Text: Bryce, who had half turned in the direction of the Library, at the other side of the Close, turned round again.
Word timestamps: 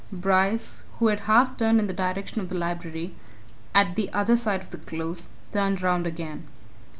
Bryce, 0.11 0.83
who 0.97 1.09
had 1.09 1.19
half 1.29 1.57
turned 1.57 1.79
in 1.79 1.85
the 1.85 1.93
direction 1.93 2.41
of 2.41 2.49
the 2.49 2.57
Library, 2.57 3.13
at 3.75 3.95
the 3.95 4.11
other 4.13 4.35
side 4.35 4.61
of 4.61 4.71
the 4.71 4.79
Close, 4.79 5.29
turned 5.51 5.83
round 5.83 6.07
again. 6.07 6.47